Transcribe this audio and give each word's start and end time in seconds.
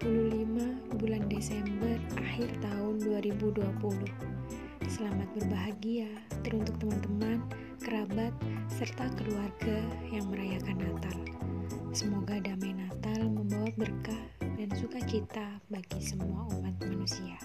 25 0.00 0.96
bulan 0.96 1.20
Desember 1.28 2.00
akhir 2.16 2.48
tahun 2.64 2.96
2020. 3.04 3.60
Selamat 4.88 5.28
berbahagia 5.36 6.08
teruntuk 6.40 6.80
teman-teman, 6.80 7.44
kerabat, 7.76 8.32
serta 8.72 9.12
keluarga 9.20 9.84
yang 10.08 10.24
merayakan 10.32 10.80
Natal. 10.80 11.18
Semoga 11.92 12.40
damai 12.40 12.72
Natal 12.72 13.20
membawa 13.36 13.68
berkah 13.76 14.24
dan 14.40 14.72
sukacita 14.80 15.60
bagi 15.68 16.00
semua 16.00 16.48
umat 16.56 16.72
manusia. 16.88 17.36